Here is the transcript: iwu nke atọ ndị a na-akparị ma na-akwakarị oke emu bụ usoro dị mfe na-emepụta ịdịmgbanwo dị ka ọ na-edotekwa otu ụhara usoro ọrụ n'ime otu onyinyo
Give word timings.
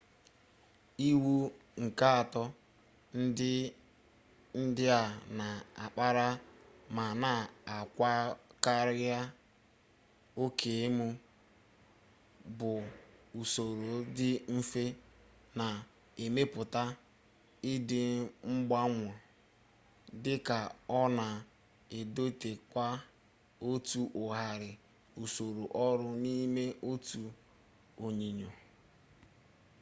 iwu 1.09 1.33
nke 1.83 2.05
atọ 2.19 2.43
ndị 4.63 4.85
a 4.99 5.01
na-akparị 5.37 6.27
ma 6.95 7.05
na-akwakarị 7.23 9.05
oke 10.43 10.69
emu 10.85 11.07
bụ 12.57 12.71
usoro 13.41 13.91
dị 14.17 14.29
mfe 14.57 14.83
na-emepụta 15.57 16.83
ịdịmgbanwo 17.71 19.11
dị 20.23 20.33
ka 20.47 20.59
ọ 20.99 21.01
na-edotekwa 21.17 22.87
otu 23.69 24.01
ụhara 24.21 24.69
usoro 25.23 25.63
ọrụ 25.87 26.07
n'ime 26.23 26.65
otu 26.89 27.21
onyinyo 28.05 28.49